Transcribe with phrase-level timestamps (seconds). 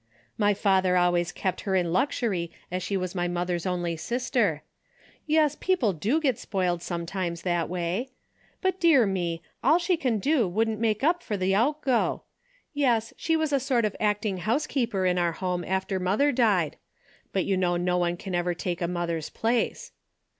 [0.35, 4.63] My father always kept her in luxury as she was my mother's only sister.
[5.27, 8.09] Yes, people do get spoiled sometimes that way.
[8.61, 12.23] But, dear me, all she can do wouldn't make up for the outgo.
[12.73, 16.77] Yes, she was a sort of acting house keeper in our home after mother died,
[17.31, 19.91] but you know no one can ever take a mother's place.